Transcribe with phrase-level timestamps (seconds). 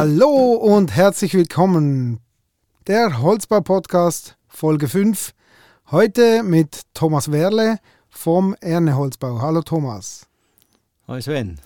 [0.00, 2.20] Hallo und herzlich willkommen.
[2.86, 5.34] Der Holzbau-Podcast Folge 5.
[5.90, 7.76] Heute mit Thomas Werle
[8.08, 9.42] vom Erne Holzbau.
[9.42, 10.26] Hallo Thomas.
[11.06, 11.60] Hallo Sven.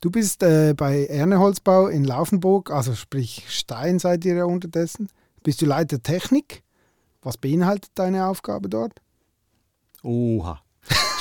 [0.00, 5.08] Du bist äh, bei Erne Holzbau in Laufenburg, also sprich Stein seid ihr ja unterdessen.
[5.44, 6.64] Bist du Leiter Technik?
[7.22, 9.00] Was beinhaltet deine Aufgabe dort?
[10.02, 10.60] Oha,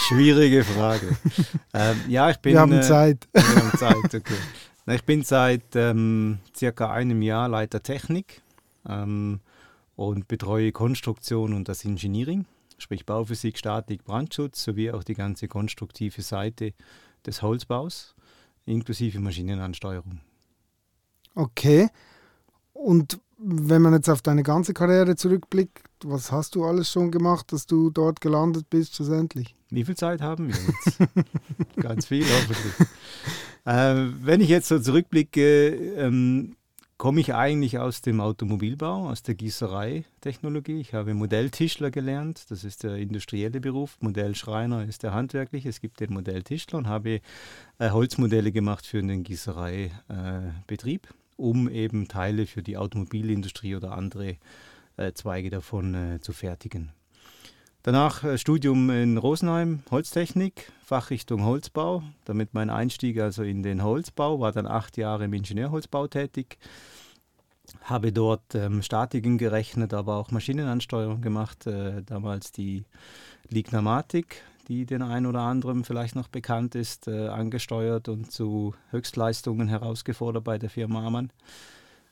[0.07, 1.15] schwierige Frage.
[1.75, 2.53] ähm, ja, ich bin.
[2.53, 3.27] Wir haben äh, Zeit.
[3.33, 4.33] wir haben Zeit, okay.
[4.93, 8.41] Ich bin seit ähm, circa einem Jahr Leiter Technik
[8.85, 9.39] ähm,
[9.95, 12.45] und betreue Konstruktion und das Engineering,
[12.77, 16.73] sprich Bauphysik, Statik, Brandschutz sowie auch die ganze konstruktive Seite
[17.25, 18.15] des Holzbaus,
[18.65, 20.19] inklusive Maschinenansteuerung.
[21.35, 21.87] Okay.
[22.73, 27.51] Und wenn man jetzt auf deine ganze Karriere zurückblickt, was hast du alles schon gemacht,
[27.51, 29.55] dass du dort gelandet bist schlussendlich?
[29.69, 30.97] Wie viel Zeit haben wir jetzt?
[31.77, 32.87] Ganz viel hoffentlich.
[33.65, 36.55] Äh, wenn ich jetzt so zurückblicke, ähm,
[37.01, 40.79] komme ich eigentlich aus dem Automobilbau, aus der Gießerei-Technologie.
[40.79, 43.97] Ich habe Modelltischler gelernt, das ist der industrielle Beruf.
[44.01, 45.67] Modellschreiner ist der handwerkliche.
[45.67, 47.21] Es gibt den Modelltischler und habe
[47.79, 54.37] äh, Holzmodelle gemacht für den Gießereibetrieb, äh, um eben Teile für die Automobilindustrie oder andere
[54.97, 56.91] äh, Zweige davon äh, zu fertigen.
[57.83, 62.03] Danach äh, Studium in Rosenheim, Holztechnik, Fachrichtung Holzbau.
[62.25, 66.59] Damit mein Einstieg also in den Holzbau, war dann acht Jahre im Ingenieurholzbau tätig.
[67.81, 71.65] Habe dort ähm, Statiken gerechnet, aber auch Maschinenansteuerung gemacht.
[71.65, 72.83] Äh, damals die
[73.49, 79.67] Lignamatik, die den einen oder anderen vielleicht noch bekannt ist, äh, angesteuert und zu Höchstleistungen
[79.67, 81.31] herausgefordert bei der Firma Amann.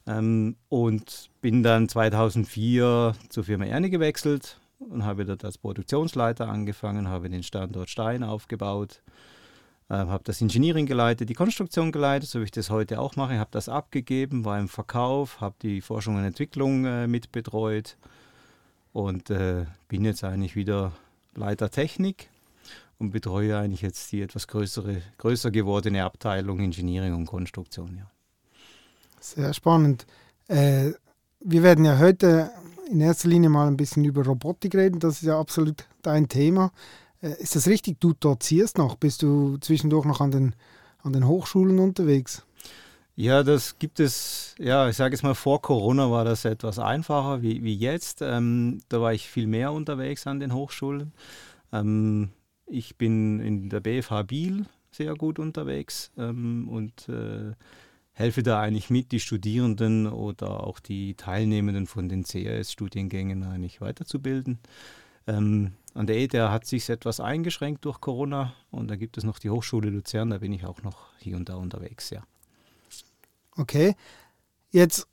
[0.08, 7.08] Ähm, und bin dann 2004 zur Firma Erne gewechselt, und habe dort als Produktionsleiter angefangen,
[7.08, 9.02] habe den Standort Stein aufgebaut,
[9.90, 13.40] äh, habe das Engineering geleitet, die Konstruktion geleitet, so wie ich das heute auch mache,
[13.40, 17.98] habe das abgegeben, war im Verkauf, habe die Forschung und Entwicklung äh, mitbetreut
[18.94, 20.94] und äh, bin jetzt eigentlich wieder
[21.36, 22.30] Leiter Technik
[23.00, 27.98] und betreue eigentlich jetzt die etwas größere, größer gewordene Abteilung Engineering und Konstruktion.
[27.98, 28.12] Ja.
[29.20, 30.06] Sehr spannend.
[30.48, 30.92] Äh,
[31.40, 32.52] wir werden ja heute
[32.90, 35.00] in erster Linie mal ein bisschen über Robotik reden.
[35.00, 36.72] Das ist ja absolut dein Thema.
[37.22, 38.00] Äh, ist das richtig?
[38.00, 38.96] Du dozierst noch?
[38.96, 40.56] Bist du zwischendurch noch an den,
[41.02, 42.44] an den Hochschulen unterwegs?
[43.16, 47.42] Ja, das gibt es, ja, ich sage es mal, vor Corona war das etwas einfacher
[47.42, 48.22] wie, wie jetzt.
[48.22, 51.12] Ähm, da war ich viel mehr unterwegs an den Hochschulen.
[51.74, 52.30] Ähm,
[52.70, 57.54] ich bin in der BFH Biel sehr gut unterwegs ähm, und äh,
[58.14, 64.60] helfe da eigentlich mit, die Studierenden oder auch die Teilnehmenden von den CAS-Studiengängen eigentlich weiterzubilden.
[65.28, 69.40] Ähm, an der ETH hat sich etwas eingeschränkt durch Corona und da gibt es noch
[69.40, 72.24] die Hochschule Luzern, da bin ich auch noch hier und da unterwegs, ja.
[73.56, 73.96] Okay.
[74.72, 75.08] Jetzt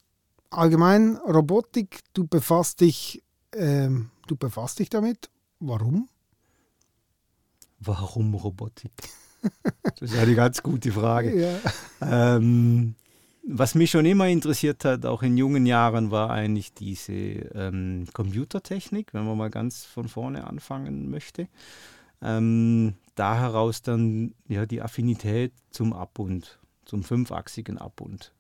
[0.51, 3.23] allgemein Robotik, du befasst dich,
[3.55, 5.31] ähm, du befasst dich damit.
[5.61, 6.09] Warum?
[7.81, 8.93] Warum Robotik?
[10.01, 11.41] Das ist eine ganz gute Frage.
[11.41, 12.37] Ja.
[12.37, 12.97] Ähm,
[13.47, 19.15] was mich schon immer interessiert hat, auch in jungen Jahren, war eigentlich diese ähm, Computertechnik,
[19.15, 21.49] wenn man mal ganz von vorne anfangen möchte.
[22.21, 28.33] Ähm, da heraus dann ja, die Affinität zum Abbund, zum fünfachsigen Abbund.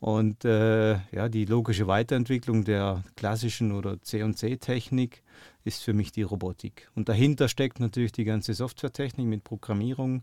[0.00, 5.22] Und äh, ja, die logische Weiterentwicklung der klassischen oder C&C-Technik
[5.66, 6.88] ist für mich die Robotik.
[6.94, 10.22] Und dahinter steckt natürlich die ganze Softwaretechnik mit Programmierung,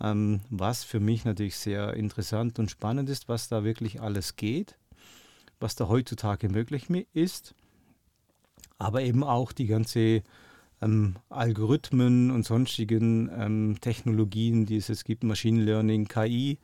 [0.00, 4.76] ähm, was für mich natürlich sehr interessant und spannend ist, was da wirklich alles geht,
[5.58, 7.54] was da heutzutage möglich ist,
[8.78, 10.22] aber eben auch die ganze
[10.82, 16.58] ähm, Algorithmen und sonstigen ähm, Technologien, die es jetzt gibt, Machine Learning, KI,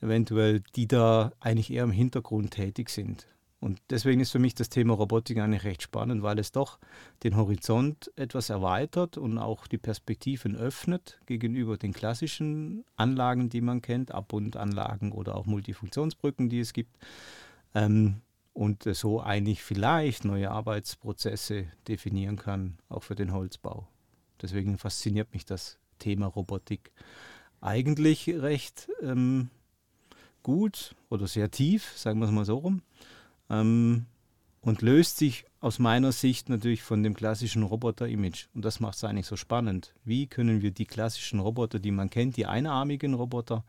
[0.00, 3.26] eventuell, die da eigentlich eher im Hintergrund tätig sind.
[3.62, 6.80] Und deswegen ist für mich das Thema Robotik eigentlich recht spannend, weil es doch
[7.22, 13.80] den Horizont etwas erweitert und auch die Perspektiven öffnet gegenüber den klassischen Anlagen, die man
[13.80, 16.98] kennt, Abbundanlagen oder auch Multifunktionsbrücken, die es gibt.
[17.72, 18.22] Ähm,
[18.52, 23.86] und so eigentlich vielleicht neue Arbeitsprozesse definieren kann, auch für den Holzbau.
[24.42, 26.90] Deswegen fasziniert mich das Thema Robotik
[27.60, 29.50] eigentlich recht ähm,
[30.42, 32.82] gut oder sehr tief, sagen wir es mal so rum
[33.52, 34.06] ähm,
[34.62, 38.46] und löst sich aus meiner Sicht natürlich von dem klassischen Roboter-Image.
[38.54, 39.94] Und das macht es eigentlich so spannend.
[40.04, 43.64] Wie können wir die klassischen Roboter, die man kennt, die einarmigen Roboter,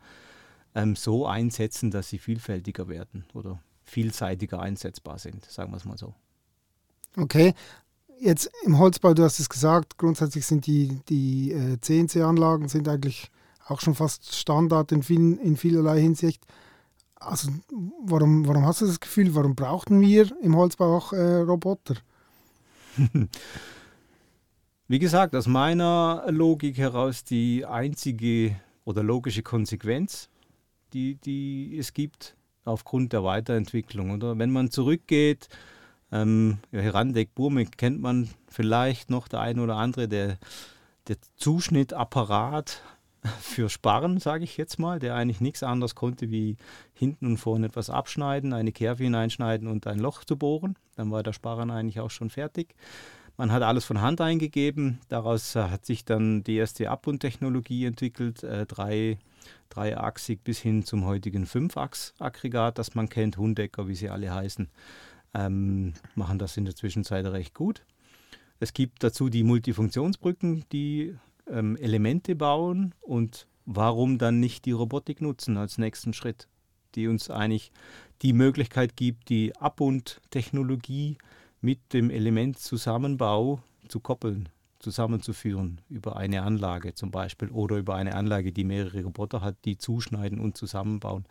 [0.74, 5.98] ähm, so einsetzen, dass sie vielfältiger werden oder vielseitiger einsetzbar sind, sagen wir es mal
[5.98, 6.14] so.
[7.16, 7.54] Okay,
[8.18, 13.30] jetzt im Holzbau, du hast es gesagt, grundsätzlich sind die, die äh, CNC-Anlagen sind eigentlich
[13.66, 16.44] auch schon fast Standard in, vielen, in vielerlei Hinsicht.
[17.16, 17.50] Also
[18.04, 21.96] warum, warum hast du das Gefühl, warum brauchten wir im Holzbau auch äh, Roboter?
[24.86, 30.28] Wie gesagt, aus meiner Logik heraus die einzige oder logische Konsequenz,
[30.92, 34.10] die, die es gibt aufgrund der Weiterentwicklung.
[34.10, 35.48] Oder wenn man zurückgeht,
[36.12, 40.38] ähm, ja, Herandeck, Burmek kennt man vielleicht noch der eine oder andere, der,
[41.08, 42.82] der Zuschnittapparat
[43.40, 46.56] für Sparren, sage ich jetzt mal, der eigentlich nichts anderes konnte, wie
[46.92, 50.76] hinten und vorne etwas abschneiden, eine Kerbe hineinschneiden und ein Loch zu bohren.
[50.96, 52.74] Dann war der Sparren eigentlich auch schon fertig.
[53.36, 55.00] Man hat alles von Hand eingegeben.
[55.08, 59.18] Daraus hat sich dann die erste Abbundtechnologie entwickelt, äh, drei,
[59.70, 64.68] dreiachsig bis hin zum heutigen Fünfachs-Aggregat, das man kennt, Hundecker, wie sie alle heißen,
[65.34, 67.82] ähm, machen das in der Zwischenzeit recht gut.
[68.60, 71.16] Es gibt dazu die Multifunktionsbrücken, die
[71.48, 76.48] ähm, Elemente bauen und warum dann nicht die Robotik nutzen als nächsten Schritt,
[76.94, 77.72] die uns eigentlich
[78.22, 81.18] die Möglichkeit gibt, die Abbundtechnologie
[81.60, 84.48] mit dem Elementzusammenbau zu koppeln,
[84.78, 89.78] zusammenzuführen über eine Anlage zum Beispiel oder über eine Anlage, die mehrere Roboter hat, die
[89.78, 91.24] zuschneiden und zusammenbauen.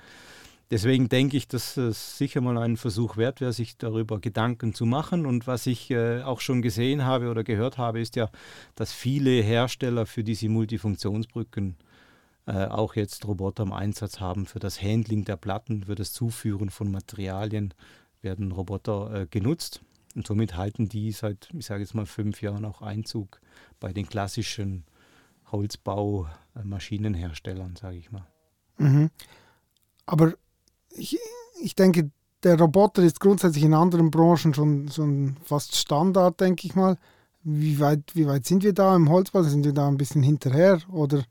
[0.73, 4.87] Deswegen denke ich, dass es sicher mal ein Versuch wert wäre, sich darüber Gedanken zu
[4.87, 5.27] machen.
[5.27, 8.31] Und was ich äh, auch schon gesehen habe oder gehört habe, ist ja,
[8.73, 11.75] dass viele Hersteller für diese Multifunktionsbrücken
[12.47, 14.47] äh, auch jetzt Roboter im Einsatz haben.
[14.47, 17.75] Für das Handling der Platten, für das Zuführen von Materialien
[18.23, 19.83] werden Roboter äh, genutzt.
[20.15, 23.41] Und somit halten die seit, ich sage jetzt mal, fünf Jahren auch Einzug
[23.79, 24.85] bei den klassischen
[25.51, 28.25] Holzbaumaschinenherstellern, sage ich mal.
[28.79, 29.11] Mhm.
[30.07, 30.33] Aber
[30.95, 31.19] ich,
[31.61, 32.11] ich denke,
[32.43, 36.97] der Roboter ist grundsätzlich in anderen Branchen schon, schon fast Standard, denke ich mal.
[37.43, 39.43] Wie weit, wie weit sind wir da im Holzbau?
[39.43, 40.79] Sind wir da ein bisschen hinterher?
[40.91, 41.23] Oder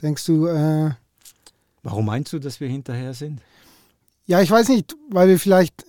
[0.00, 0.46] denkst du.
[0.46, 0.90] Äh,
[1.82, 3.40] Warum meinst du, dass wir hinterher sind?
[4.26, 5.84] Ja, ich weiß nicht, weil wir vielleicht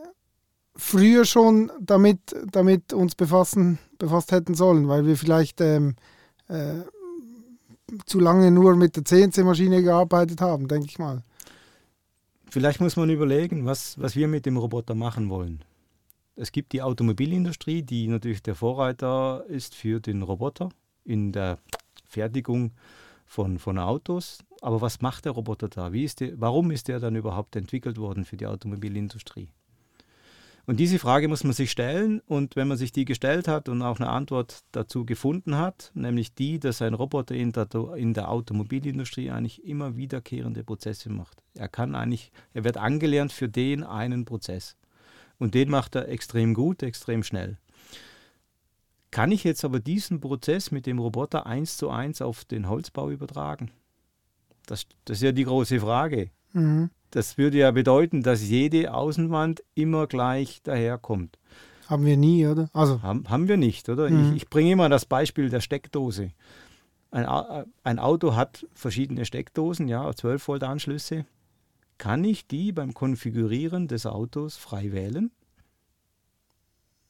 [0.75, 2.19] früher schon damit,
[2.51, 5.95] damit uns befassen, befasst hätten sollen, weil wir vielleicht ähm,
[6.47, 6.81] äh,
[8.05, 11.21] zu lange nur mit der CNC-Maschine gearbeitet haben, denke ich mal.
[12.53, 15.65] Vielleicht muss man überlegen, was, was wir mit dem Roboter machen wollen.
[16.35, 20.69] Es gibt die Automobilindustrie, die natürlich der Vorreiter ist für den Roboter
[21.03, 21.57] in der
[22.05, 22.73] Fertigung
[23.25, 24.43] von, von Autos.
[24.61, 25.93] Aber was macht der Roboter da?
[25.93, 29.49] Wie ist der, warum ist der dann überhaupt entwickelt worden für die Automobilindustrie?
[30.65, 33.81] Und diese Frage muss man sich stellen und wenn man sich die gestellt hat und
[33.81, 38.29] auch eine Antwort dazu gefunden hat, nämlich die, dass ein Roboter in der, in der
[38.29, 41.43] Automobilindustrie eigentlich immer wiederkehrende Prozesse macht.
[41.53, 44.77] Er kann eigentlich, er wird angelernt für den einen Prozess.
[45.37, 47.57] Und den macht er extrem gut, extrem schnell.
[49.11, 53.09] Kann ich jetzt aber diesen Prozess mit dem Roboter eins zu eins auf den Holzbau
[53.09, 53.71] übertragen?
[54.65, 56.31] Das, das ist ja die große Frage.
[56.53, 56.89] Mhm.
[57.13, 61.37] Das würde ja bedeuten, dass jede Außenwand immer gleich daherkommt.
[61.87, 62.71] Haben wir nie, oder?
[62.73, 63.03] Also.
[63.03, 64.09] Haben, haben wir nicht, oder?
[64.09, 64.31] Mhm.
[64.31, 66.31] Ich, ich, bringe immer das Beispiel der Steckdose.
[67.11, 67.27] Ein,
[67.83, 71.25] ein, Auto hat verschiedene Steckdosen, ja, 12 Volt Anschlüsse.
[71.99, 75.29] Kann ich die beim Konfigurieren des Autos frei wählen?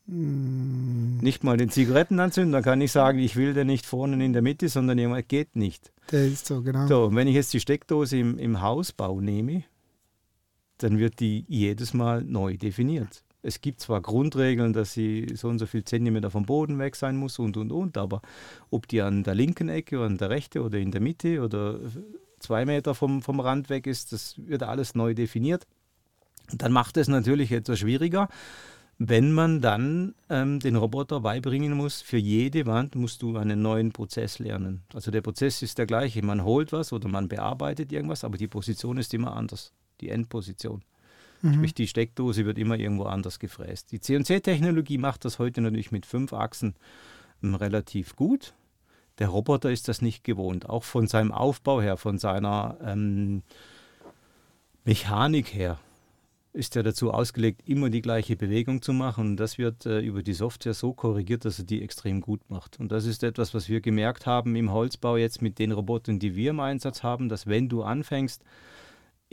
[0.05, 1.19] Mhm.
[1.21, 4.33] Nicht mal den Zigaretten anzünden, dann kann ich sagen, ich will den nicht vorne in
[4.33, 5.93] der Mitte, sondern jemand geht nicht.
[6.11, 6.87] Der ist so, genau.
[6.87, 9.63] So, und wenn ich jetzt die Steckdose im, im Hausbau nehme,
[10.83, 13.23] dann wird die jedes Mal neu definiert.
[13.41, 17.17] Es gibt zwar Grundregeln, dass sie so und so viel Zentimeter vom Boden weg sein
[17.17, 18.21] muss und und und, aber
[18.69, 21.79] ob die an der linken Ecke, oder an der rechten oder in der Mitte oder
[22.39, 25.67] zwei Meter vom, vom Rand weg ist, das wird alles neu definiert.
[26.53, 28.29] Dann macht es natürlich etwas schwieriger,
[28.97, 33.91] wenn man dann ähm, den Roboter beibringen muss, für jede Wand musst du einen neuen
[33.91, 34.83] Prozess lernen.
[34.93, 36.23] Also der Prozess ist der gleiche.
[36.23, 40.83] Man holt was oder man bearbeitet irgendwas, aber die Position ist immer anders die Endposition.
[41.41, 41.55] Mhm.
[41.55, 43.91] Sprich, die Steckdose wird immer irgendwo anders gefräst.
[43.91, 46.75] Die CNC-Technologie macht das heute natürlich mit fünf Achsen
[47.41, 48.53] ähm, relativ gut.
[49.19, 53.43] Der Roboter ist das nicht gewohnt, auch von seinem Aufbau her, von seiner ähm,
[54.85, 55.79] Mechanik her
[56.53, 59.31] ist er dazu ausgelegt, immer die gleiche Bewegung zu machen.
[59.31, 62.79] Und das wird äh, über die Software so korrigiert, dass er die extrem gut macht.
[62.79, 66.35] Und das ist etwas, was wir gemerkt haben im Holzbau jetzt mit den Robotern, die
[66.35, 68.43] wir im Einsatz haben, dass wenn du anfängst,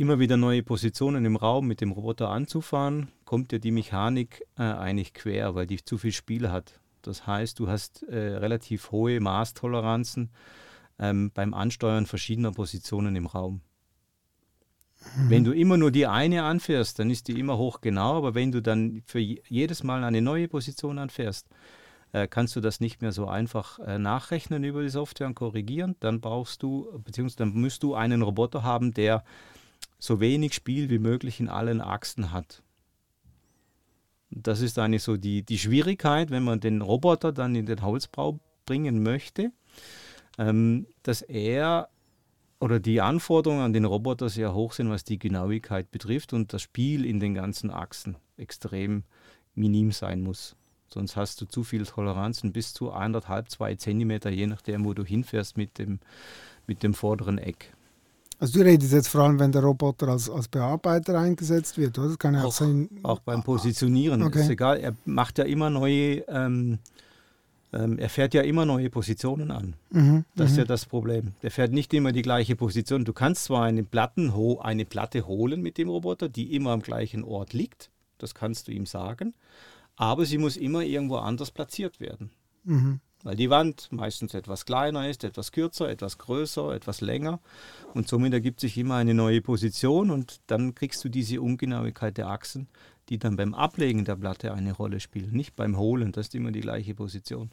[0.00, 4.62] immer wieder neue Positionen im Raum mit dem Roboter anzufahren, kommt dir die Mechanik äh,
[4.62, 6.80] eigentlich quer, weil die zu viel Spiel hat.
[7.02, 10.30] Das heißt, du hast äh, relativ hohe Maßtoleranzen
[10.98, 13.60] ähm, beim Ansteuern verschiedener Positionen im Raum.
[15.16, 15.30] Mhm.
[15.30, 18.62] Wenn du immer nur die eine anfährst, dann ist die immer hochgenau, aber wenn du
[18.62, 21.46] dann für jedes Mal eine neue Position anfährst,
[22.12, 25.96] äh, kannst du das nicht mehr so einfach äh, nachrechnen über die Software und korrigieren.
[26.00, 29.24] Dann brauchst du, beziehungsweise dann musst du einen Roboter haben, der
[30.00, 32.62] so wenig Spiel wie möglich in allen Achsen hat.
[34.30, 38.40] Das ist eigentlich so die, die Schwierigkeit, wenn man den Roboter dann in den Holzbau
[38.64, 39.52] bringen möchte,
[40.38, 41.88] ähm, dass er
[42.60, 46.62] oder die Anforderungen an den Roboter sehr hoch sind, was die Genauigkeit betrifft und das
[46.62, 49.04] Spiel in den ganzen Achsen extrem
[49.54, 50.56] minim sein muss.
[50.92, 55.04] Sonst hast du zu viel Toleranzen bis zu 1,5, 2 Zentimeter, je nachdem, wo du
[55.04, 56.00] hinfährst mit dem,
[56.66, 57.72] mit dem vorderen Eck.
[58.40, 62.08] Also du redest jetzt vor allem, wenn der Roboter als, als Bearbeiter eingesetzt wird, oder?
[62.08, 62.88] Das kann ja auch, sein.
[63.02, 64.22] Auch beim Positionieren.
[64.22, 64.40] Okay.
[64.40, 66.78] Ist egal, er macht ja immer neue, ähm,
[67.72, 69.74] ähm, er fährt ja immer neue Positionen an.
[69.90, 70.68] Mhm, das ist ja mhm.
[70.68, 71.34] das Problem.
[71.42, 73.04] Der fährt nicht immer die gleiche Position.
[73.04, 77.52] Du kannst zwar eine, eine Platte holen mit dem Roboter, die immer am gleichen Ort
[77.52, 77.90] liegt.
[78.18, 79.34] Das kannst du ihm sagen
[80.00, 82.30] aber sie muss immer irgendwo anders platziert werden.
[82.64, 83.00] Mhm.
[83.22, 87.40] Weil die Wand meistens etwas kleiner ist, etwas kürzer, etwas größer, etwas länger.
[87.92, 92.28] Und somit ergibt sich immer eine neue Position und dann kriegst du diese Ungenauigkeit der
[92.28, 92.68] Achsen,
[93.08, 96.12] die dann beim Ablegen der Platte eine Rolle spielen, nicht beim Holen.
[96.12, 97.50] Das ist immer die gleiche Position.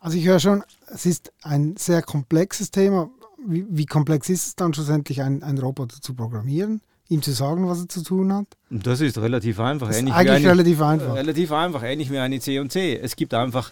[0.00, 3.10] Also ich höre schon, es ist ein sehr komplexes Thema.
[3.46, 6.80] Wie, wie komplex ist es dann schlussendlich, einen Roboter zu programmieren?
[7.08, 8.46] ihm zu sagen, was er zu tun hat?
[8.70, 9.88] Das ist relativ einfach.
[9.88, 11.14] Das ist eigentlich eine, relativ einfach.
[11.14, 12.96] Relativ einfach, ähnlich wie eine C und C.
[12.96, 13.70] Es gibt einfach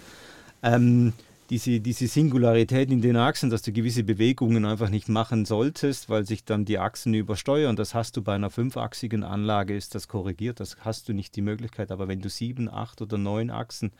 [0.62, 1.12] ähm,
[1.50, 6.24] diese, diese Singularität in den Achsen, dass du gewisse Bewegungen einfach nicht machen solltest, weil
[6.24, 7.76] sich dann die Achsen übersteuern.
[7.76, 10.60] Das hast du bei einer fünfachsigen Anlage, ist das korrigiert.
[10.60, 11.90] Das hast du nicht die Möglichkeit.
[11.90, 13.92] Aber wenn du sieben, acht oder neun Achsen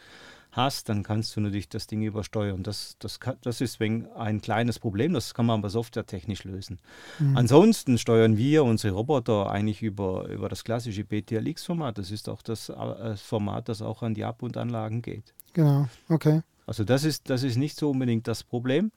[0.53, 2.63] hast, dann kannst du natürlich das Ding übersteuern.
[2.63, 6.79] Das, das, das ist ein kleines Problem, das kann man aber softwaretechnisch lösen.
[7.19, 7.37] Mhm.
[7.37, 11.99] Ansonsten steuern wir unsere Roboter eigentlich über, über das klassische BTLX-Format.
[11.99, 15.35] Das ist auch das äh, Format, das auch an die Ab- und Anlagen geht.
[15.53, 16.43] Genau, okay.
[16.67, 18.93] Also das ist, das ist nicht so unbedingt das Problem.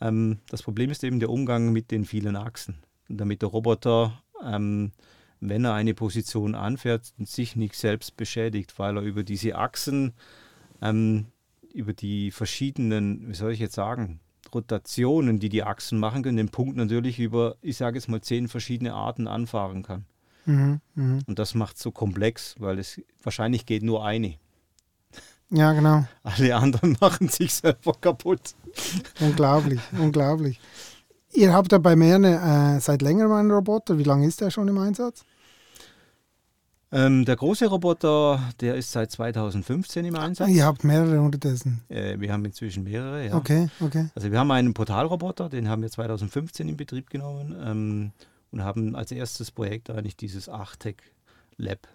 [0.00, 2.78] Ähm, das Problem ist eben der Umgang mit den vielen Achsen.
[3.08, 4.92] Damit der Roboter ähm,
[5.40, 10.12] wenn er eine Position anfährt, sich nicht selbst beschädigt, weil er über diese Achsen
[10.82, 11.26] ähm,
[11.72, 14.20] über die verschiedenen, wie soll ich jetzt sagen,
[14.52, 18.48] Rotationen, die die Achsen machen können, den Punkt natürlich über, ich sage jetzt mal, zehn
[18.48, 20.06] verschiedene Arten anfahren kann.
[20.46, 21.18] Mhm, mh.
[21.26, 24.34] Und das macht es so komplex, weil es wahrscheinlich geht nur eine.
[25.50, 26.04] Ja, genau.
[26.22, 28.54] Alle anderen machen sich selber kaputt.
[29.20, 30.60] Unglaublich, unglaublich.
[31.32, 33.98] Ihr habt ja bei Merne äh, seit längerem einen Roboter.
[33.98, 35.24] Wie lange ist der schon im Einsatz?
[36.90, 40.48] Ähm, der große Roboter, der ist seit 2015 im Einsatz.
[40.48, 41.82] Ihr habt mehrere unterdessen?
[41.88, 43.34] Äh, wir haben inzwischen mehrere, ja.
[43.34, 44.08] Okay, okay.
[44.14, 48.12] Also wir haben einen Portalroboter, den haben wir 2015 in Betrieb genommen ähm,
[48.52, 51.02] und haben als erstes Projekt eigentlich dieses Achtec
[51.58, 51.88] Lab,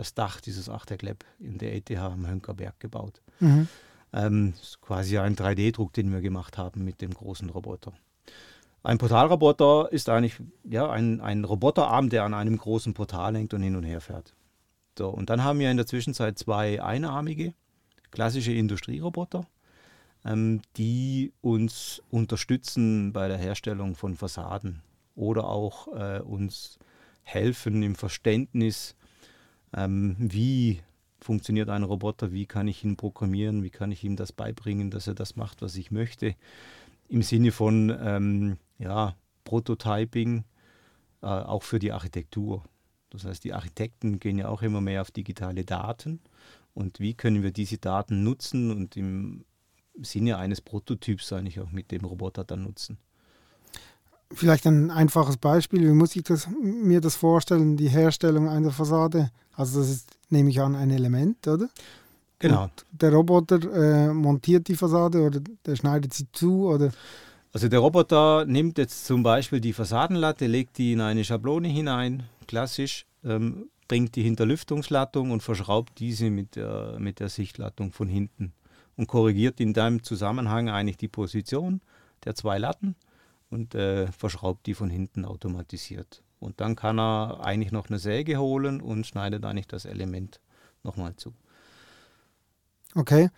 [0.00, 3.20] das Dach dieses Achtec Lab in der ETH am Hönkerberg gebaut.
[3.38, 3.68] Mhm.
[4.12, 7.92] Ähm, quasi ein 3D-Druck, den wir gemacht haben mit dem großen Roboter.
[8.82, 13.62] Ein Portalroboter ist eigentlich ja, ein, ein Roboterarm, der an einem großen Portal hängt und
[13.62, 14.34] hin und her fährt.
[14.98, 17.52] So, und dann haben wir in der Zwischenzeit zwei einarmige,
[18.10, 19.46] klassische Industrieroboter,
[20.24, 24.80] ähm, die uns unterstützen bei der Herstellung von Fassaden
[25.14, 26.78] oder auch äh, uns
[27.22, 28.96] helfen im Verständnis,
[29.74, 30.80] ähm, wie
[31.20, 35.06] funktioniert ein Roboter, wie kann ich ihn programmieren, wie kann ich ihm das beibringen, dass
[35.06, 36.34] er das macht, was ich möchte.
[37.08, 40.44] Im Sinne von ähm, ja, Prototyping,
[41.22, 42.64] äh, auch für die Architektur.
[43.10, 46.20] Das heißt, die Architekten gehen ja auch immer mehr auf digitale Daten.
[46.72, 49.44] Und wie können wir diese Daten nutzen und im
[50.00, 52.98] Sinne eines Prototyps eigentlich auch mit dem Roboter dann nutzen?
[54.32, 59.30] Vielleicht ein einfaches Beispiel, wie muss ich das, mir das vorstellen, die Herstellung einer Fassade?
[59.54, 61.68] Also das ist, nehme ich an, ein Element, oder?
[62.38, 62.64] Genau.
[62.64, 66.90] Und der Roboter äh, montiert die Fassade oder der schneidet sie zu oder
[67.52, 72.22] also der Roboter nimmt jetzt zum Beispiel die Fassadenlatte, legt die in eine Schablone hinein,
[72.46, 78.52] klassisch, ähm, bringt die Hinterlüftungslattung und verschraubt diese mit der, mit der Sichtlattung von hinten
[78.96, 81.80] und korrigiert in deinem Zusammenhang eigentlich die Position
[82.24, 82.94] der zwei Latten
[83.50, 86.22] und äh, verschraubt die von hinten automatisiert.
[86.38, 90.40] Und dann kann er eigentlich noch eine Säge holen und schneidet eigentlich das Element
[90.82, 91.34] nochmal zu.
[92.94, 93.28] Okay.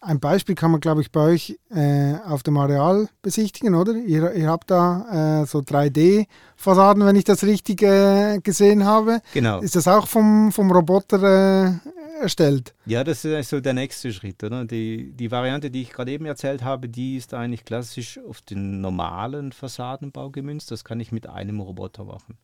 [0.00, 3.94] Ein Beispiel kann man, glaube ich, bei euch äh, auf dem Areal besichtigen, oder?
[3.94, 9.20] Ihr, ihr habt da äh, so 3D-Fassaden, wenn ich das richtig äh, gesehen habe.
[9.32, 9.60] Genau.
[9.60, 11.22] Ist das auch vom, vom Roboter
[11.66, 11.72] äh,
[12.20, 12.74] erstellt.
[12.86, 14.42] Ja, das ist so der nächste Schritt.
[14.44, 14.64] Oder?
[14.64, 18.80] Die, die Variante, die ich gerade eben erzählt habe, die ist eigentlich klassisch auf den
[18.80, 20.70] normalen Fassadenbau gemünzt.
[20.70, 22.38] Das kann ich mit einem Roboter machen.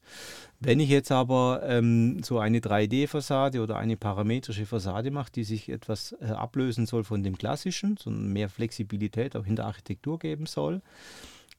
[0.61, 5.69] Wenn ich jetzt aber ähm, so eine 3D-Fassade oder eine parametrische Fassade mache, die sich
[5.69, 10.47] etwas äh, ablösen soll von dem klassischen, so mehr Flexibilität auch in der Architektur geben
[10.47, 10.81] soll,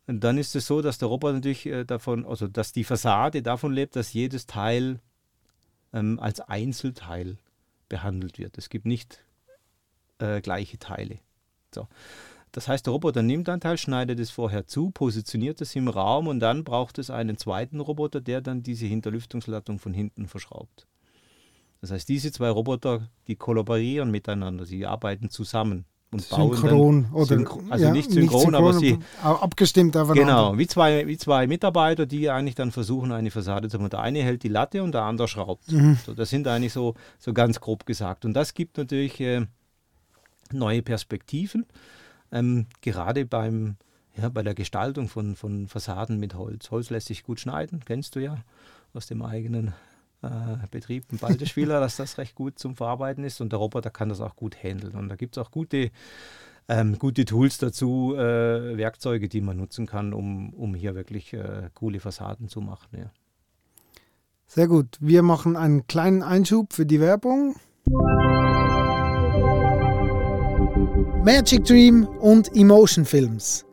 [0.08, 3.74] dann ist es so, dass der Roboter natürlich äh, davon, also dass die Fassade davon
[3.74, 5.00] lebt, dass jedes Teil
[5.94, 7.38] ähm, als Einzelteil
[7.90, 8.58] behandelt wird.
[8.58, 9.24] Es gibt nicht
[10.20, 11.20] äh, gleiche Teile.
[11.74, 11.88] So.
[12.52, 16.28] Das heißt, der Roboter nimmt ein Teil, schneidet es vorher zu, positioniert es im Raum
[16.28, 20.88] und dann braucht es einen zweiten Roboter, der dann diese Hinterlüftungslattung von hinten verschraubt.
[21.82, 27.26] Das heißt, diese zwei Roboter, die kollaborieren miteinander, sie arbeiten zusammen und bauen synchron oder
[27.26, 30.34] synchron, also ja, nicht, synchron, nicht synchron, aber sie abgestimmt aufeinander.
[30.34, 33.90] Genau, wie zwei, wie zwei Mitarbeiter, die eigentlich dann versuchen, eine Fassade zu machen.
[33.90, 35.72] Der eine hält die Latte und der andere schraubt.
[35.72, 35.98] Mhm.
[36.06, 38.26] So, das sind eigentlich so, so ganz grob gesagt.
[38.26, 39.46] Und das gibt natürlich äh,
[40.52, 41.66] neue Perspektiven,
[42.32, 43.76] ähm, gerade beim
[44.18, 46.72] ja, bei der Gestaltung von, von Fassaden mit Holz.
[46.72, 48.38] Holz lässt sich gut schneiden, kennst du ja
[48.94, 49.74] aus dem eigenen
[50.26, 54.10] äh, Betrieb ein Baldespieler, dass das recht gut zum Verarbeiten ist und der Roboter kann
[54.10, 54.96] das auch gut handeln.
[54.96, 55.92] Und da gibt es auch gute,
[56.68, 61.70] ähm, gute Tools dazu, äh, Werkzeuge, die man nutzen kann, um, um hier wirklich äh,
[61.74, 62.98] coole Fassaden zu machen.
[62.98, 63.12] Ja.
[64.48, 64.98] Sehr gut.
[65.00, 67.56] Wir machen einen kleinen Einschub für die Werbung.
[71.24, 73.66] Magic Dream und Emotion Films.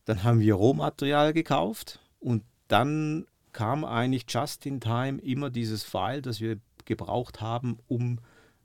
[0.05, 6.21] Dann haben wir Rohmaterial gekauft und dann kam eigentlich just in time immer dieses File,
[6.21, 8.19] das wir gebraucht haben, um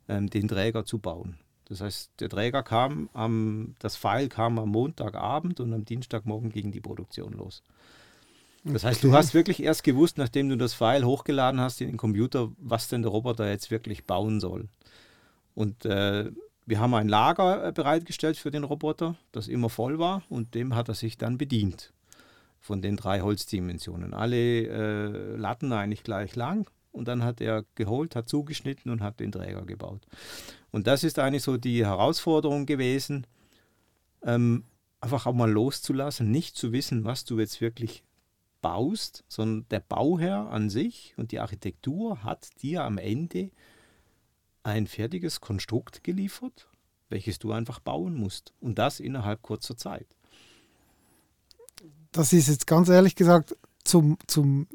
[0.08, 1.38] ähm, den Träger zu bauen.
[1.68, 6.72] Das heißt, der Träger kam am, das File kam am Montagabend und am Dienstagmorgen ging
[6.72, 7.62] die Produktion los.
[8.64, 11.96] Das heißt, du hast wirklich erst gewusst, nachdem du das File hochgeladen hast in den
[11.96, 14.68] Computer, was denn der Roboter jetzt wirklich bauen soll.
[15.54, 16.30] Und äh,
[16.64, 20.74] wir haben ein Lager äh, bereitgestellt für den Roboter, das immer voll war und dem
[20.74, 21.92] hat er sich dann bedient
[22.60, 24.14] von den drei Holzdimensionen.
[24.14, 29.18] Alle äh, Latten eigentlich gleich lang und dann hat er geholt, hat zugeschnitten und hat
[29.18, 30.06] den Träger gebaut.
[30.72, 33.26] Und das ist eigentlich so die Herausforderung gewesen,
[34.24, 34.64] ähm,
[35.00, 38.02] einfach auch mal loszulassen, nicht zu wissen, was du jetzt wirklich
[38.62, 43.50] baust, sondern der Bauherr an sich und die Architektur hat dir am Ende
[44.62, 46.68] ein fertiges Konstrukt geliefert,
[47.08, 48.54] welches du einfach bauen musst.
[48.60, 50.06] Und das innerhalb kurzer Zeit.
[52.12, 54.68] Das ist jetzt ganz ehrlich gesagt zum, zum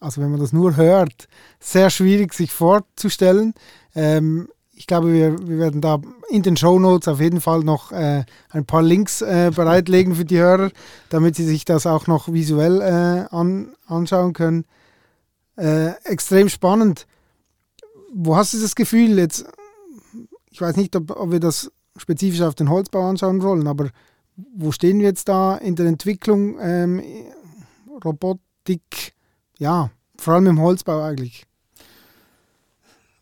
[0.00, 1.28] also wenn man das nur hört,
[1.60, 3.54] sehr schwierig sich vorzustellen.
[3.94, 4.48] Ähm,
[4.80, 8.24] ich glaube, wir, wir, werden da in den Show Notes auf jeden Fall noch äh,
[8.48, 10.70] ein paar Links äh, bereitlegen für die Hörer,
[11.10, 14.64] damit sie sich das auch noch visuell äh, an, anschauen können.
[15.56, 17.06] Äh, extrem spannend.
[18.14, 19.44] Wo hast du das Gefühl jetzt?
[20.50, 23.90] Ich weiß nicht, ob, ob wir das spezifisch auf den Holzbau anschauen wollen, aber
[24.56, 27.02] wo stehen wir jetzt da in der Entwicklung ähm,
[28.02, 29.12] Robotik?
[29.58, 31.44] Ja, vor allem im Holzbau eigentlich.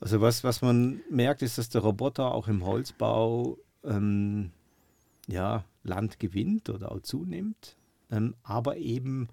[0.01, 4.53] Also was, was man merkt, ist, dass der Roboter auch im Holzbau ähm,
[5.27, 7.77] ja, Land gewinnt oder auch zunimmt,
[8.11, 9.29] ähm, aber eben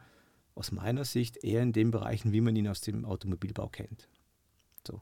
[0.55, 4.07] aus meiner Sicht eher in den Bereichen, wie man ihn aus dem Automobilbau kennt.
[4.87, 5.01] So.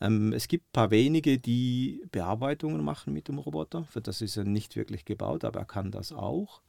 [0.00, 3.84] Ähm, es gibt ein paar wenige, die Bearbeitungen machen mit dem Roboter.
[3.84, 6.62] Für das ist er nicht wirklich gebaut, aber er kann das auch.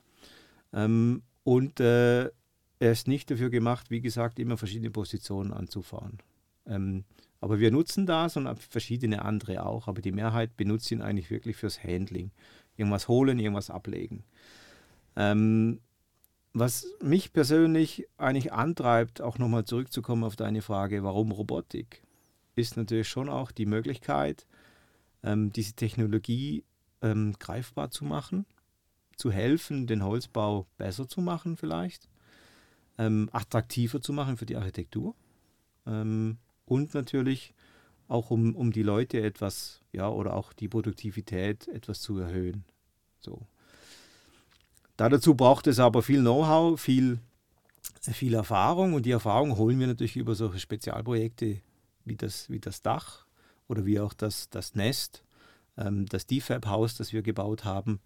[0.73, 6.19] Ähm, und äh, er ist nicht dafür gemacht, wie gesagt, immer verschiedene Positionen anzufahren.
[6.65, 7.05] Ähm,
[7.41, 9.87] aber wir nutzen das und verschiedene andere auch.
[9.87, 12.31] Aber die Mehrheit benutzt ihn eigentlich wirklich fürs Handling.
[12.77, 14.23] Irgendwas holen, irgendwas ablegen.
[15.15, 15.79] Ähm,
[16.53, 22.03] was mich persönlich eigentlich antreibt, auch nochmal zurückzukommen auf deine Frage, warum Robotik?
[22.55, 24.45] ist natürlich schon auch die Möglichkeit,
[25.23, 26.63] ähm, diese Technologie
[27.01, 28.45] ähm, greifbar zu machen,
[29.15, 32.09] zu helfen, den Holzbau besser zu machen vielleicht,
[32.97, 35.15] ähm, attraktiver zu machen für die Architektur
[35.85, 36.37] ähm,
[36.71, 37.53] und natürlich
[38.07, 42.63] auch um, um die Leute etwas, ja, oder auch die Produktivität etwas zu erhöhen.
[43.19, 43.41] So.
[44.95, 47.19] Da dazu braucht es aber viel Know-how, viel,
[47.99, 51.59] viel Erfahrung und die Erfahrung holen wir natürlich über solche Spezialprojekte
[52.05, 53.25] wie das, wie das Dach
[53.67, 55.25] oder wie auch das, das Nest,
[55.77, 57.99] ähm, das DFAB-Haus, das wir gebaut haben.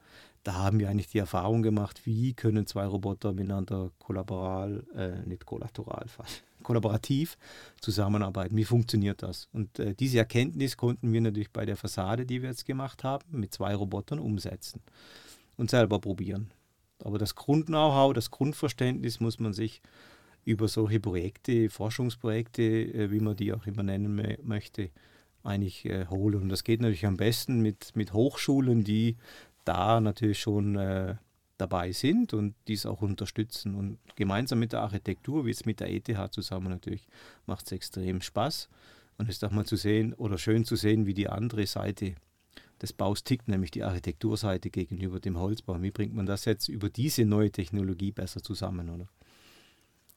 [0.44, 5.46] Da haben wir eigentlich die Erfahrung gemacht, wie können zwei Roboter miteinander kollaboral, äh, nicht
[5.46, 6.08] kollateral,
[6.66, 7.38] kollaborativ
[7.80, 8.58] zusammenarbeiten.
[8.58, 9.48] Wie funktioniert das?
[9.54, 13.26] Und äh, diese Erkenntnis konnten wir natürlich bei der Fassade, die wir jetzt gemacht haben,
[13.32, 14.82] mit zwei Robotern umsetzen
[15.58, 16.52] und selber probieren.
[17.04, 19.82] Aber das Grund-Know-how, das Grundverständnis muss man sich
[20.44, 24.90] über solche Projekte, Forschungsprojekte, äh, wie man die auch immer nennen möchte,
[25.44, 26.42] eigentlich äh, holen.
[26.42, 29.18] Und das geht natürlich am besten mit, mit Hochschulen, die
[29.64, 31.16] da natürlich schon äh,
[31.58, 33.76] dabei sind und dies auch unterstützen.
[33.76, 37.08] Und gemeinsam mit der Architektur, wie es mit der ETH zusammen natürlich,
[37.46, 38.70] macht es extrem Spaß.
[39.18, 42.16] Und es ist auch mal zu sehen oder schön zu sehen, wie die andere Seite
[42.82, 45.82] des Baus tickt, nämlich die Architekturseite gegenüber dem Holzbau.
[45.82, 49.08] Wie bringt man das jetzt über diese neue Technologie besser zusammen, oder?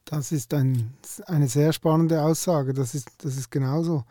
[0.04, 0.94] Das ist ein,
[1.26, 2.72] eine sehr spannende Aussage.
[2.72, 4.04] Das ist, das ist genauso.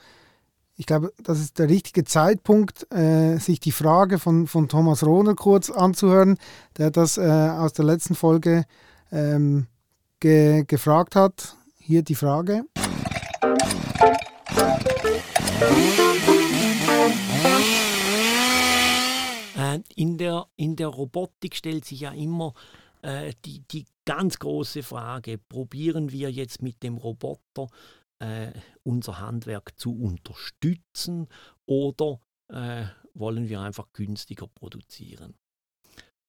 [0.80, 5.34] Ich glaube, das ist der richtige Zeitpunkt, äh, sich die Frage von, von Thomas Rohner
[5.34, 6.38] kurz anzuhören,
[6.78, 8.64] der das äh, aus der letzten Folge
[9.12, 9.66] ähm,
[10.20, 11.56] ge gefragt hat.
[11.80, 12.64] Hier die Frage.
[19.58, 22.54] Äh, in der, in der Robotik stellt sich ja immer
[23.02, 27.68] äh, die, die ganz große Frage, probieren wir jetzt mit dem Roboter
[28.20, 28.52] äh,
[28.84, 31.28] unser Handwerk zu unterstützen
[31.66, 35.36] oder äh, wollen wir einfach günstiger produzieren?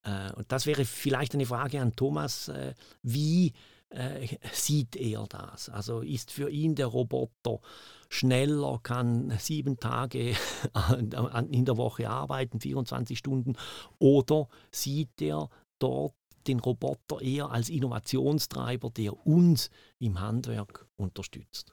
[0.02, 3.52] Äh, und das wäre vielleicht eine Frage an Thomas, äh, wie
[3.90, 5.68] äh, sieht er das?
[5.68, 7.60] Also ist für ihn der Roboter
[8.08, 10.34] schneller, kann sieben Tage
[11.50, 13.56] in der Woche arbeiten, 24 Stunden,
[13.98, 15.48] oder sieht er
[15.78, 16.14] dort
[16.46, 21.72] den Roboter eher als Innovationstreiber, der uns im Handwerk unterstützt?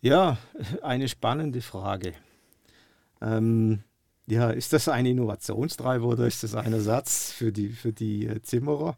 [0.00, 0.38] Ja,
[0.82, 2.14] eine spannende Frage.
[3.20, 3.82] Ähm,
[4.26, 8.42] ja, ist das ein Innovationstreiber oder ist das ein Ersatz für die, für die äh,
[8.42, 8.96] Zimmerer?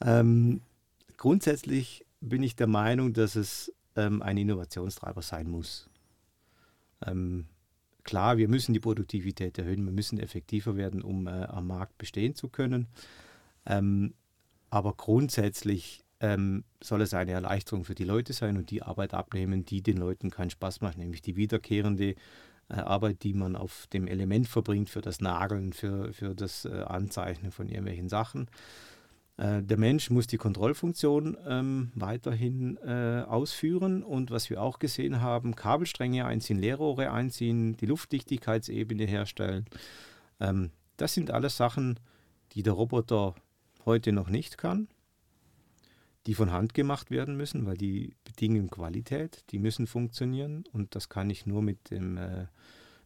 [0.00, 0.60] Ähm,
[1.16, 5.88] grundsätzlich bin ich der Meinung, dass es ähm, ein Innovationstreiber sein muss.
[7.04, 7.46] Ähm,
[8.04, 12.34] klar, wir müssen die Produktivität erhöhen, wir müssen effektiver werden, um äh, am Markt bestehen
[12.34, 12.86] zu können.
[13.66, 14.14] Ähm,
[14.70, 19.64] aber grundsätzlich ähm, soll es eine Erleichterung für die Leute sein und die Arbeit abnehmen,
[19.64, 22.14] die den Leuten keinen Spaß macht, nämlich die wiederkehrende
[22.68, 26.82] äh, Arbeit, die man auf dem Element verbringt für das Nageln, für, für das äh,
[26.82, 28.50] Anzeichnen von irgendwelchen Sachen.
[29.36, 35.22] Äh, der Mensch muss die Kontrollfunktion ähm, weiterhin äh, ausführen und was wir auch gesehen
[35.22, 39.66] haben, Kabelstränge einziehen, Leerrohre einziehen, die Luftdichtigkeitsebene herstellen.
[40.40, 42.00] Ähm, das sind alles Sachen,
[42.52, 43.36] die der Roboter
[43.88, 44.86] heute noch nicht kann,
[46.26, 51.08] die von Hand gemacht werden müssen, weil die bedingen Qualität, die müssen funktionieren und das
[51.08, 52.46] kann ich nur mit dem, äh,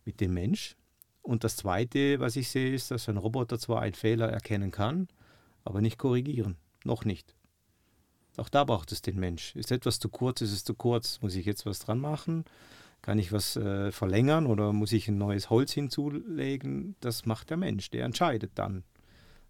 [0.05, 0.77] mit dem Mensch.
[1.23, 5.07] Und das Zweite, was ich sehe, ist, dass ein Roboter zwar einen Fehler erkennen kann,
[5.65, 6.57] aber nicht korrigieren.
[6.85, 7.37] Noch nicht.
[8.37, 9.55] Auch da braucht es den Mensch.
[9.55, 11.21] Ist etwas zu kurz, ist es zu kurz?
[11.23, 12.45] Muss ich jetzt was dran machen?
[13.03, 16.97] Kann ich was äh, verlängern oder muss ich ein neues Holz hinzulegen?
[16.99, 18.83] Das macht der Mensch, der entscheidet dann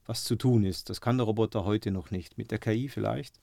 [0.06, 0.90] was zu tun ist.
[0.90, 2.38] Das kann der Roboter heute noch nicht.
[2.38, 3.40] Mit der KI vielleicht.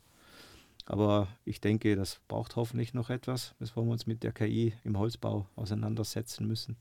[0.86, 4.98] Aber ich denke, das braucht hoffentlich noch etwas, bevor wir uns mit der KI im
[4.98, 6.78] Holzbau auseinandersetzen müssen.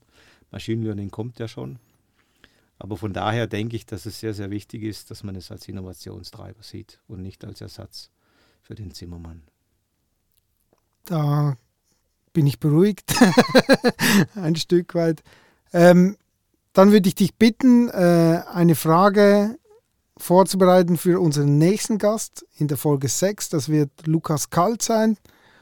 [0.51, 1.77] Machine Learning kommt ja schon.
[2.79, 5.67] Aber von daher denke ich, dass es sehr, sehr wichtig ist, dass man es als
[5.67, 8.09] Innovationstreiber sieht und nicht als Ersatz
[8.61, 9.43] für den Zimmermann.
[11.05, 11.57] Da
[12.33, 13.13] bin ich beruhigt,
[14.35, 15.23] ein Stück weit.
[15.73, 16.17] Ähm,
[16.73, 19.58] dann würde ich dich bitten, äh, eine Frage
[20.19, 23.49] vorzubereiten für unseren nächsten Gast in der Folge 6.
[23.49, 25.17] Das wird Lukas Kalt sein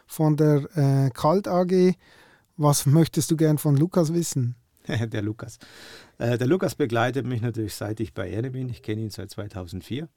[0.08, 1.96] von der äh, Kalt AG.
[2.58, 4.56] was möchtest du gern von Lukas wissen?
[4.88, 5.60] der Lukas.
[6.18, 8.70] Äh, der Lukas begleitet mich natürlich seit ich bei Erde bin.
[8.70, 10.10] Ich kenne ihn seit 2004.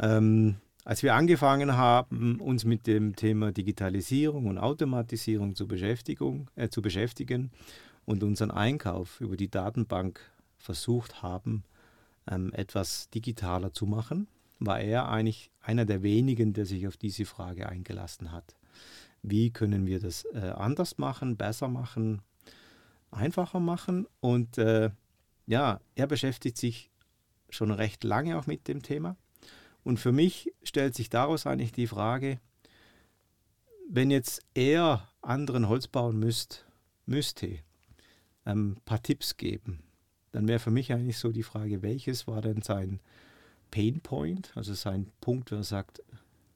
[0.00, 5.66] Ähm, als wir angefangen haben, uns mit dem Thema Digitalisierung und Automatisierung zu,
[6.56, 7.50] äh, zu beschäftigen
[8.04, 10.20] und unseren Einkauf über die Datenbank
[10.58, 11.64] versucht haben,
[12.30, 17.24] ähm, etwas digitaler zu machen, war er eigentlich einer der wenigen, der sich auf diese
[17.24, 18.56] Frage eingelassen hat.
[19.22, 22.22] Wie können wir das äh, anders machen, besser machen,
[23.10, 24.06] einfacher machen?
[24.20, 24.90] Und äh,
[25.46, 26.90] ja, er beschäftigt sich
[27.48, 29.16] schon recht lange auch mit dem Thema.
[29.82, 32.38] Und für mich stellt sich daraus eigentlich die Frage,
[33.88, 36.64] wenn jetzt er anderen Holzbauern müsst,
[37.06, 37.58] müsste,
[38.44, 39.82] ein ähm, paar Tipps geben,
[40.32, 43.00] dann wäre für mich eigentlich so die Frage, welches war denn sein
[43.70, 46.02] Pain Point, also sein Punkt, wo er sagt,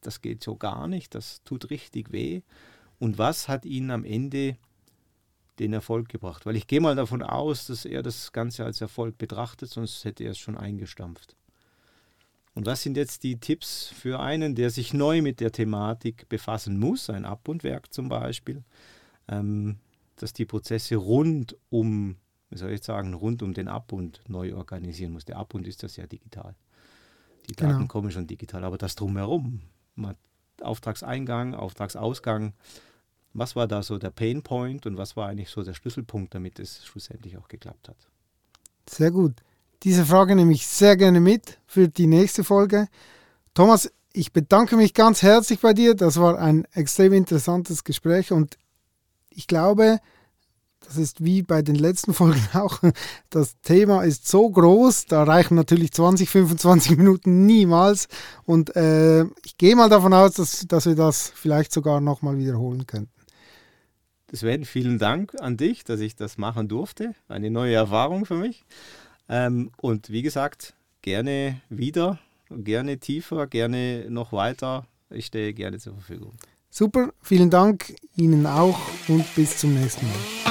[0.00, 2.42] das geht so gar nicht, das tut richtig weh.
[2.98, 4.56] Und was hat ihn am Ende
[5.58, 6.46] den Erfolg gebracht?
[6.46, 10.24] Weil ich gehe mal davon aus, dass er das Ganze als Erfolg betrachtet, sonst hätte
[10.24, 11.37] er es schon eingestampft.
[12.54, 16.78] Und was sind jetzt die Tipps für einen, der sich neu mit der Thematik befassen
[16.78, 18.62] muss, ein Abbundwerk zum Beispiel,
[19.26, 19.78] ähm,
[20.16, 22.16] dass die Prozesse rund um,
[22.54, 25.24] wie soll ich sagen, rund um den Abbund neu organisieren muss.
[25.24, 26.54] Der Abbund ist das ja digital.
[27.48, 27.86] Die Daten genau.
[27.88, 29.60] kommen schon digital, aber das drumherum,
[30.60, 32.54] Auftragseingang, Auftragsausgang,
[33.32, 36.60] was war da so der Pain Point und was war eigentlich so der Schlüsselpunkt, damit
[36.60, 37.96] es schlussendlich auch geklappt hat?
[38.88, 39.34] Sehr gut.
[39.82, 42.86] Diese Frage nehme ich sehr gerne mit für die nächste Folge.
[43.52, 45.96] Thomas, ich bedanke mich ganz herzlich bei dir.
[45.96, 48.56] Das war ein extrem interessantes Gespräch und
[49.30, 49.98] ich glaube,
[50.85, 52.81] das ist wie bei den letzten Folgen auch,
[53.31, 58.09] das Thema ist so groß, da reichen natürlich 20, 25 Minuten niemals.
[58.44, 62.87] Und äh, ich gehe mal davon aus, dass, dass wir das vielleicht sogar nochmal wiederholen
[62.87, 63.11] könnten.
[64.33, 67.14] Sven, vielen Dank an dich, dass ich das machen durfte.
[67.29, 68.64] Eine neue Erfahrung für mich.
[69.29, 72.18] Ähm, und wie gesagt, gerne wieder,
[72.51, 74.87] gerne tiefer, gerne noch weiter.
[75.11, 76.33] Ich stehe gerne zur Verfügung.
[76.68, 80.43] Super, vielen Dank Ihnen auch und bis zum nächsten Mal.